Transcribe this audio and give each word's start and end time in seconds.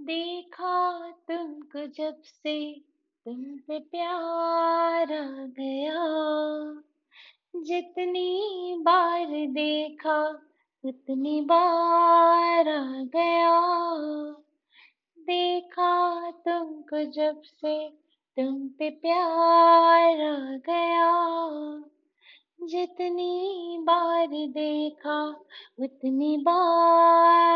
देखा 0.00 1.10
तुमको 1.10 1.86
जब 1.86 2.22
से 2.22 2.74
तुम 3.24 3.44
पे 3.44 3.78
प्यार 3.78 5.12
आ 5.12 5.46
गया। 5.46 6.04
जितनी 7.56 8.76
बार 8.80 9.26
देखा 9.30 10.28
उतनी 10.84 11.40
बार 11.40 12.68
आ 12.68 13.02
गया। 13.02 13.60
देखा 15.18 16.30
तुमको 16.30 17.10
जब 17.10 17.42
से 17.42 17.88
तुम 18.36 18.68
पे 18.68 18.90
प्यार 18.90 20.20
आ 20.20 20.56
गया। 20.56 21.10
जितनी 22.66 23.78
बार 23.80 24.26
देखा 24.32 25.28
उतनी 25.80 26.36
बार 26.36 27.49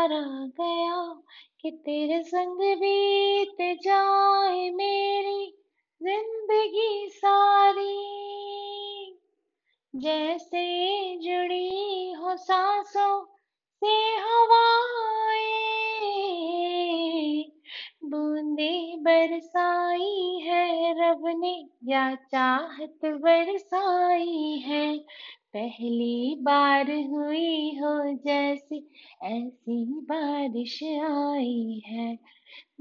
कि 1.65 1.71
तेरे 1.71 2.23
संग 2.23 2.57
बीत 2.57 3.81
जाए 3.83 4.69
मेरी 4.69 5.53
ज़िंदगी 6.03 7.07
सारी। 7.09 7.95
जैसे 9.95 10.65
जुड़ी 11.15 12.11
हो 12.11 12.35
सांसों 12.37 13.25
से 13.81 13.95
हवाएँ, 14.15 14.81
बूंदे 18.03 18.95
बरसाई 18.97 20.39
है, 20.43 20.93
रब 20.93 21.23
ने 21.27 21.65
या 21.83 22.15
चाहत 22.15 23.05
बरसाई 23.05 24.63
है। 24.65 25.05
पहली 25.57 26.35
बार 26.35 26.91
हुई 26.91 27.69
हो 27.69 28.13
जैसी 28.13 28.91
ऐसी 29.23 29.85
बारिश 29.85 30.83
आई 30.83 31.83
है। 31.85 32.19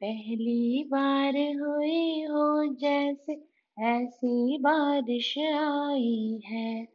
पहली 0.00 0.84
बार 0.84 1.32
हुई 1.36 2.22
हो 2.22 2.74
जैसे 2.74 3.32
ऐसी 3.78 4.58
बारिश 4.58 5.38
आई 5.38 6.40
है। 6.44 6.88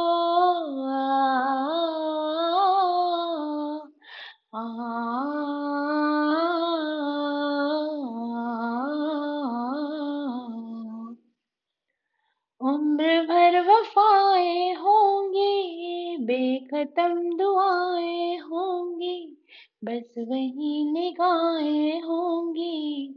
उम्र 12.62 13.22
भर 13.22 13.62
वफाए 13.70 14.74
होंगी, 14.74 16.18
बेखत्म 16.18 17.38
दुआएँ 17.38 18.38
होंगी, 18.38 19.38
बस 19.84 20.14
वही 20.18 20.92
निगाहें 20.92 22.02
होंगी। 22.02 23.08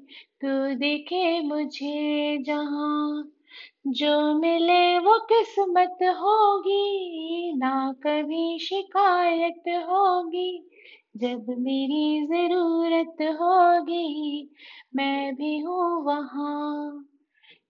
तू 0.41 0.75
देखे 0.75 1.41
मुझे 1.41 2.39
जहाँ, 2.39 3.33
जो 3.87 4.35
मिले 4.35 4.99
वो 4.99 5.19
किस्मत 5.19 5.99
होगी, 6.03 7.53
ना 7.57 7.93
कभी 7.93 8.59
शिकायत 8.59 9.63
होगी। 9.69 10.71
जब 11.17 11.47
मेरी 11.59 12.27
ज़रूरत 12.27 13.17
होगी, 13.41 14.51
मैं 14.97 15.35
भी 15.35 15.59
हूँ 15.59 16.05
वहाँ। 16.05 17.07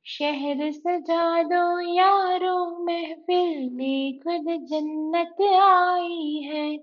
शहर 0.06 0.72
सजा 0.72 1.42
दो 1.42 1.80
यारो, 1.94 2.84
महफिल 2.84 3.70
में 3.70 4.18
खुद 4.18 4.66
जन्नत 4.66 5.36
आई 5.60 6.40
है। 6.44 6.78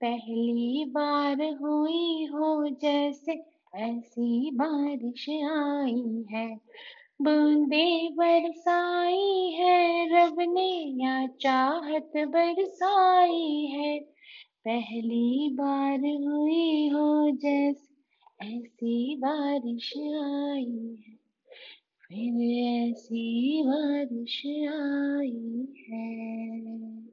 पहली 0.00 0.84
बार 0.84 1.42
हुई 1.62 2.24
हो 2.24 2.68
जैसे, 2.68 3.44
ऐसी 3.74 4.50
बारिश 4.54 5.28
आई 5.30 6.24
है। 6.32 6.56
बूंदे 7.22 8.08
बरसाई 8.08 9.56
है, 9.58 10.06
रब 10.06 10.36
ने 10.40 11.04
या 11.04 11.26
चाहत 11.26 12.12
बरसाई 12.16 13.66
है। 13.72 14.14
पहली 14.64 15.50
बार 15.54 16.00
हुई 16.00 16.88
हो 16.88 17.30
जैसे 17.30 17.94
ऐसी 18.46 19.16
बारिश 19.16 19.92
आई 19.98 20.96
है। 21.08 21.16
फिर 22.04 22.42
ऐसी 22.90 23.62
बारिश 23.66 24.42
आई 24.46 25.66
है। 25.90 27.03